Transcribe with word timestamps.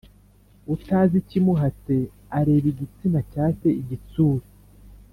Utazi 0.73 1.15
ikimuhatse 1.21 1.95
,areba 2.37 2.65
igitsina 2.73 3.19
cya 3.31 3.45
se 3.57 3.69
igitsure 3.81 4.45